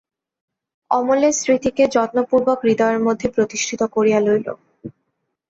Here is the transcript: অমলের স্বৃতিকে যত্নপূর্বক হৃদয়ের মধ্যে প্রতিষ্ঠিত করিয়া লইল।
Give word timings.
অমলের 0.91 1.33
স্বৃতিকে 1.33 1.83
যত্নপূর্বক 1.87 2.57
হৃদয়ের 2.61 2.99
মধ্যে 3.07 3.27
প্রতিষ্ঠিত 3.35 3.81
করিয়া 3.95 4.19
লইল। 4.19 4.47